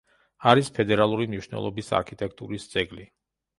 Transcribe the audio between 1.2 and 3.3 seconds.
მნიშვნელობის არქიტექტურის ძეგლი.